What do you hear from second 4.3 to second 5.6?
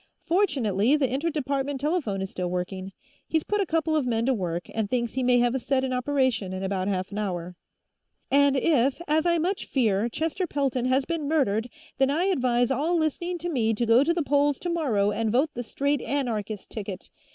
work, and thinks he may have a